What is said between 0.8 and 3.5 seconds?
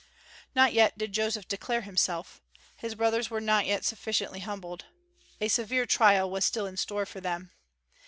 did Joseph declare himself. His brothers were